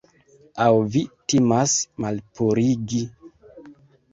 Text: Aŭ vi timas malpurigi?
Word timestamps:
Aŭ 0.63 0.69
vi 0.95 1.03
timas 1.33 1.75
malpurigi? 2.07 3.03